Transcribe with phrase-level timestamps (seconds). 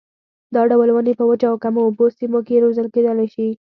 [0.55, 3.47] دا ډول ونې په وچو او کمو اوبو سیمو کې روزل کېدلای شي.